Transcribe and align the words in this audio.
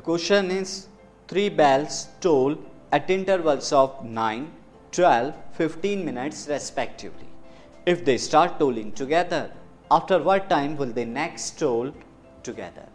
question 0.00 0.50
is 0.50 0.88
three 1.28 1.48
bells 1.50 2.08
toll 2.20 2.56
at 2.90 3.10
intervals 3.10 3.72
of 3.72 4.04
9, 4.04 4.50
12, 4.92 5.34
15 5.52 6.04
minutes 6.04 6.48
respectively. 6.48 7.26
If 7.86 8.04
they 8.04 8.16
start 8.16 8.58
tolling 8.58 8.92
together, 8.92 9.50
after 9.90 10.22
what 10.22 10.48
time 10.48 10.76
will 10.76 10.92
they 10.92 11.04
next 11.04 11.58
toll 11.58 11.92
together? 12.42 12.86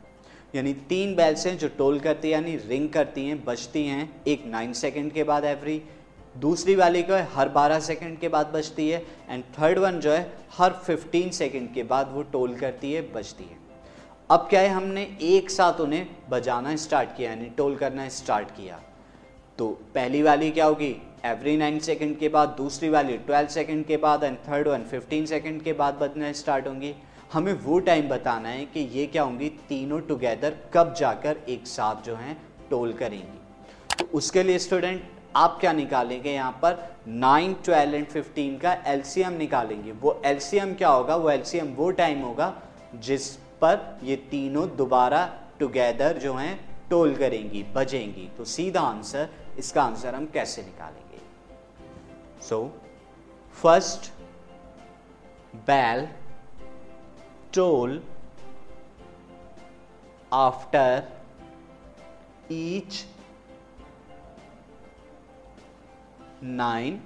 यानी 0.55 0.73
तीन 0.89 1.16
bells 1.16 1.45
हैं 1.48 1.57
जो 1.57 1.68
toll 1.77 1.99
करती 1.99 2.27
है 2.27 2.34
यानी 2.34 2.55
ring 2.68 2.89
करती 2.89 3.25
हैं 3.25 3.43
बजती 3.45 3.86
हैं 3.88 4.09
एक 4.27 4.45
नाइन 4.52 4.73
सेकेंड 4.73 5.11
के 5.14 5.23
बाद 5.23 5.45
एवरी 5.45 5.82
दूसरी 6.36 6.75
वाली 6.75 7.04
को 7.04 7.14
है 7.14 7.27
हर 7.34 7.50
12 7.57 7.82
सेकंड 7.82 8.20
के 8.20 8.29
बाद 8.36 8.52
बजती 8.54 8.89
है 8.89 9.04
एंड 9.29 9.43
थर्ड 9.59 9.79
वन 9.79 10.00
जो 10.00 10.11
है 10.11 10.21
हर 10.57 10.73
15 10.89 11.31
सेकंड 11.34 11.73
के 11.73 11.84
बाद 11.91 12.11
वो 12.14 12.23
टोल 12.34 12.55
करती 12.59 12.94
है 12.94 13.02
बजती 13.14 13.44
है 13.44 13.56
अब 14.30 14.48
क्या 14.49 14.62
है 14.62 14.70
हमने 14.70 15.02
एक 15.22 15.49
साथ 15.49 15.80
उन्हें 15.81 16.08
बजाना 16.30 16.76
स्टार्ट 16.76 17.09
किया 17.17 17.30
यानी 17.30 17.45
टोल 17.58 17.76
करना 17.76 18.08
स्टार्ट 18.09 18.48
किया। 18.48 18.80
तो 19.58 19.67
पहली 19.95 20.22
वाली 20.22 20.50
क्या 20.52 20.66
होगी? 20.66 20.90
एवरी 21.26 21.55
नाइन 21.58 21.80
सेकेंड 21.80 22.17
के 22.20 22.30
बाद 22.30 22.50
दूसरी 22.50 22.90
वाली 22.90 23.17
ट्वेल्व 23.17 23.48
सेकेंड 23.50 23.86
के 23.86 23.98
बाद 23.98 24.23
and 24.23 24.38
third 24.38 24.67
one 24.67 24.84
fifteen 24.84 25.26
second 25.26 25.62
के 25.63 25.73
बाद 25.73 25.94
बजना 25.94 26.31
स्टार्ट 26.31 26.67
होंगी। 26.67 26.94
हमें 27.34 27.53
वो 27.53 27.80
टाइम 27.80 28.09
बताना 28.09 28.50
है 28.50 28.66
कि 28.66 28.80
ये 28.80 29.05
क्या 29.05 29.23
होंगी? 29.23 29.50
तीनों 29.70 30.00
टुगेदर 30.02 30.58
कब 30.73 30.94
जाकर 30.94 31.38
एक 31.50 31.67
साथ 31.67 32.03
जो 32.05 32.16
हैं 32.16 32.38
टोल 32.70 32.94
करेंगी। 32.94 33.98
तो 34.00 34.09
उसके 34.14 34.44
लिए 34.44 34.59
स्टूडेंट 34.59 35.09
आप 35.36 35.58
क्या 35.59 35.73
निकालेंगे 35.73 36.34
यहाँ 36.34 36.59
पर? 36.64 36.78
9, 37.08 37.55
12 37.64 37.94
एंड 37.94 38.08
15 38.08 38.62
का 38.62 38.78
एलसीएम 38.88 39.38
निकालेंगे। 39.38 39.91
वो 39.91 40.22
एलसीएम 40.25 40.73
क्या 40.73 40.89
होगा? 40.89 41.16
वो 41.16 41.30
एलसीएम 41.30 41.73
वो 41.73 41.91
टाइम 41.91 42.22
होगा 42.22 42.53
जिस 42.95 43.36
पर 43.61 44.00
ये 44.03 44.16
तीनों 44.31 44.67
दोबारा 44.77 45.25
टुगेदर 45.59 46.17
जो 46.17 46.33
हैं, 46.33 46.55
टोल 46.89 47.16
करेंगी, 47.16 47.64
बजेंगी। 47.75 48.30
तो 48.38 48.45
सीधा 48.45 48.81
आंसर 48.81 49.30
इसका 49.59 49.83
आंसर 49.83 50.16
हम 50.16 50.25
कैसे 50.25 50.61
निकालेंगे? 50.61 51.19
So 52.41 52.59
first 53.53 54.11
bell 55.67 56.08
toll 57.55 58.02
after 60.33 61.03
each 62.52 63.05
nine 66.44 67.02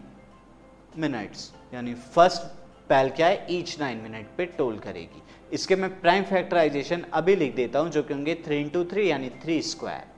minutes 0.98 1.54
यानी 1.74 1.94
फ़र्स्ट 1.94 2.61
पैल 2.92 3.10
क्या 3.12 3.28
है? 3.28 3.46
ईच 3.50 3.80
नाइन 3.80 3.98
मिनट 4.00 4.28
पे 4.38 4.46
टोल 4.58 4.78
करेगी। 4.80 5.22
इसके 5.52 5.76
मैं 5.76 5.90
प्राइम 6.02 6.24
फैक्टराइजेशन 6.26 7.06
अभी 7.14 7.36
लिख 7.36 7.56
देता 7.56 7.80
हूँ, 7.80 7.90
जो 7.90 8.04
कि 8.04 8.14
होंगे 8.14 8.36
थ्री 8.46 8.60
इंटू 8.60 8.84
थ्री 8.86 9.10
यानी 9.10 9.30
three 9.44 9.62
square 9.64 10.10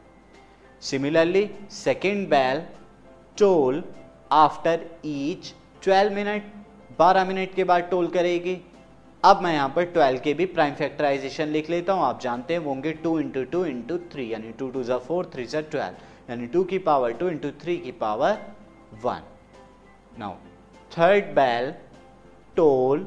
similarly 0.82 1.50
second 1.72 2.28
bell 2.30 2.62
toll 3.38 3.84
after 4.34 4.86
each 5.06 5.54
twelve 5.84 6.14
minute 6.16 6.52
बारह 7.00 7.26
मिनट 7.26 7.54
के 7.56 7.64
बाद 7.64 7.88
टोल 7.92 8.08
करेगी। 8.10 8.58
अब 9.24 9.42
मैं 9.42 9.54
यहाँ 9.54 9.70
पर 9.76 9.86
ट्वेल्व 9.88 10.20
के 10.24 10.34
भी 10.34 10.46
प्राइम 10.48 10.74
फैक्टराइजेशन 10.76 11.48
लिख 11.48 11.70
लेता 11.70 11.94
हूँ। 11.94 12.04
आप 12.04 12.20
जानते 12.22 12.54
हैं, 12.54 12.62
वो 12.62 12.70
होंगे 12.70 12.92
two 12.94 13.20
into 13.20 13.44
two 13.46 13.64
into 13.66 13.98
three 14.12 14.32
यानी 14.34 14.52
टू 14.60 14.70
टू 14.70 14.84
ज़ा 14.84 14.98
फोर 15.00 15.30
थ्री 15.34 15.46
ज़ा 15.46 15.62
ट्वेल्व 15.62 16.30
यानी 16.30 16.48
टू 16.48 16.64
की 16.64 16.78
पावर 16.80 17.14
टू 17.14 17.30
इंटू 17.30 17.52
थ्री 17.62 17.78
की 17.78 17.92
power 18.02 18.38
1. 19.06 19.24
Now 20.20 20.34
third 20.92 21.34
bell 21.36 21.72
toll 22.60 23.06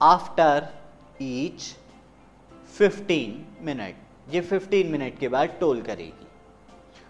after 0.00 0.62
each 1.22 1.64
15 2.80 3.32
minute 3.60 3.94
ये 4.34 4.42
15 4.42 4.84
मिनट 4.84 5.18
के 5.18 5.28
बाद 5.28 5.56
टोल 5.60 5.82
करेगी। 5.82 6.26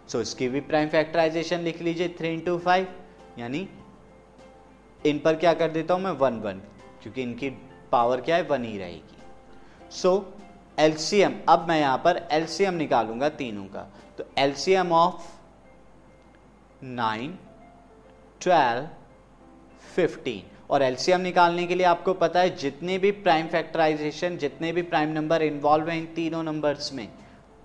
सो 0.09 0.19
so, 0.19 0.23
इसकी 0.23 0.49
भी 0.49 0.61
प्राइम 0.61 0.89
फैक्टराइजेशन 0.89 1.61
लिख 1.61 1.83
लीजिए 1.83 2.09
थ्री 2.09 2.29
इंटू 2.29 2.59
फाइव 2.59 2.95
यानी 3.39 3.69
इन 5.07 5.19
पर 5.19 5.37
क्या 5.37 5.55
कर 5.55 5.71
देता 5.71 5.95
हूँ 5.95 6.03
मैं? 6.03 6.11
वन 6.11 6.41
वन 6.41 6.63
क्योंकि 7.03 7.23
इनकी 7.23 7.51
पावर 7.93 8.21
क्या 8.21 8.37
है? 8.37 8.43
वन 8.43 8.65
ही 8.65 8.79
रहेगी। 8.79 9.17
सो 9.91 10.35
एलसीएम 10.79 11.41
अब 11.49 11.69
मैं 11.69 11.81
यहाँ 11.81 11.99
पर 11.99 12.29
एलसीएम 12.33 12.75
निकालूँगा 12.75 13.29
तीनों 13.29 13.65
का। 13.65 13.83
तो 14.19 14.25
LCM 14.39 14.93
of 14.93 15.37
nine 16.85 17.39
twelve 18.41 18.89
fifteen 19.83 20.57
और 20.71 20.83
एलसीएम 20.83 21.21
निकालने 21.21 21.67
के 21.67 21.75
लिए 21.75 21.87
आपको 21.87 22.15
पता 22.15 22.41
है, 22.41 22.57
जितने 22.57 22.99
भी 22.99 23.11
प्राइम 23.11 23.47
फैक्टराइजेशन 23.49 24.37
जितने 24.37 24.73
भी 24.73 24.83
प्राइम 24.85 25.13
नंबर 25.13 25.43
इन्वॉल्व 25.43 25.89
हैं 25.89 25.99
इन 25.99 26.07
तीनों 26.15 26.43
नंबर्स 26.43 26.93
में, 26.93 27.09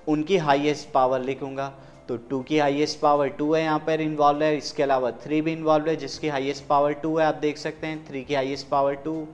उनकी 0.08 0.38
हाईएस्ट 0.40 0.92
पावर 0.92 1.22
लिखूँगा। 1.22 1.74
तो 2.08 2.18
टू 2.20 2.42
की 2.42 2.58
हाईएस्ट 2.60 3.00
पावर 3.00 3.28
टू 3.30 3.54
है 3.54 3.62
यहाँ 3.64 3.80
पर 3.80 4.02
इन्वॉल्व 4.02 4.44
है, 4.44 4.56
इसके 4.58 4.84
अलावा 4.84 5.12
थ्री 5.24 5.42
भी 5.42 5.52
इन्वॉल्व 5.54 5.90
है, 5.90 5.96
जिसकी 5.96 6.28
हाईएस्ट 6.28 6.66
पावर 6.68 6.94
टू 6.94 7.18
है, 7.18 7.26
आप 7.26 7.36
देख 7.36 7.58
सकते 7.58 7.88
हैं 7.88 8.06
थ्री 8.08 8.24
की 8.24 8.36
हाईएस्ट 8.36 8.68
पावर 8.70 8.96
टू 8.96 9.28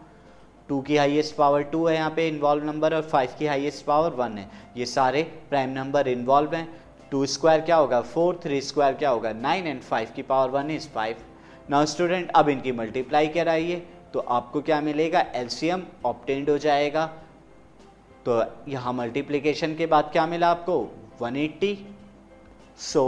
टू 0.70 0.80
की 0.82 0.98
हाईएस्ट 0.98 1.36
पावर 1.36 1.62
टू 1.64 1.86
है 1.88 1.96
यहाँ 1.96 2.10
पे 2.16 2.28
इन्वॉल्व 2.28 2.66
नंबर 2.66 2.94
और 2.96 3.02
फाइव 3.04 3.30
की 3.40 3.46
हाईएस्ट 3.46 3.86
पावर 3.86 4.12
वन 4.16 4.38
है। 4.38 4.50
ये 4.78 4.86
सारे 4.86 5.24
प्राइम 5.50 5.70
नंबर 5.70 6.08
इन्वॉल्व 6.08 6.54
हैं। 6.56 6.68
टू 7.12 7.26
स्क्वायर 7.26 7.62
क्या 7.62 7.76
होगा? 7.76 8.02
फोर 8.02 8.40
थ्री 8.44 8.60
स्क्वायर 8.62 8.94
क्या 8.94 9.10
होगा? 9.10 9.32
नाइन 9.34 9.68
एंड 9.68 9.82
फाइव 9.82 10.12
की 10.16 10.22
power 10.24 10.50
one 10.52 10.70
is 10.72 10.88
five 10.90 11.16
now 11.70 11.86
student, 11.86 12.32
अब 12.32 12.50
इनकी 12.50 12.72
मल्टीप्लाई 12.72 13.28
कराइए 13.30 13.76
तो 14.14 14.20
आपको 14.20 14.62
क्या 14.62 14.80
मिलेगा? 14.82 15.20
एलसीएम 15.36 15.84
ऑप्टेंड 16.06 16.50
हो 16.50 16.58
जाएगा। 16.58 17.06
तो 18.26 18.44
यहाँ 18.68 18.94
मल्टीप्लीकेशन 18.94 19.76
के 19.76 19.86
बाद 19.86 20.10
क्या 20.12 20.26
मिला 20.28 20.50
आपको? 20.52 20.78
180 21.22 21.76
so, 22.80 23.04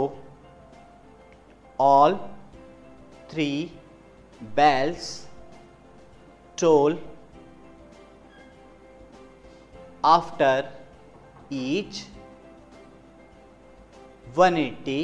all 1.78 2.14
three 3.30 3.48
bells, 4.56 5.08
toll, 6.58 6.98
after 10.04 10.70
each 11.52 12.04
180 14.38 15.00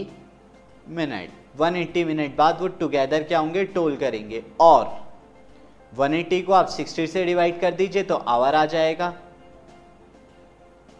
minute 0.88 1.30
180 1.56 2.04
minute 2.04 2.36
बाद 2.36 2.60
वो 2.60 2.68
टुगेदर 2.78 3.22
क्या 3.22 3.38
होंगे? 3.38 3.64
टोल 3.66 3.96
करेंगे। 3.96 4.42
और 4.60 4.84
180 5.92 6.42
को 6.42 6.52
आप 6.52 6.68
60 6.70 7.06
से 7.06 7.24
डिवाइड 7.24 7.60
कर 7.60 7.74
दीजिए 7.74 8.02
तो 8.02 8.14
आवर 8.14 8.54
आ 8.54 8.64
जाएगा। 8.66 9.08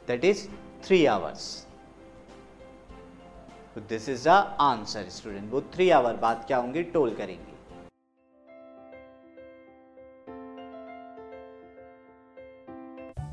That 0.09 0.25
is 0.25 0.47
three 0.85 1.05
hours 1.07 1.67
this 3.79 4.09
is 4.09 4.25
the 4.25 4.57
answer 4.61 5.09
student 5.09 5.51
वो 5.53 5.61
थ्री 5.75 5.91
आवर 5.91 6.17
बाद 6.17 6.45
क्या 6.47 6.59
होंगे? 6.59 6.83
टोल 6.85 7.15
करेंगे। 7.15 7.58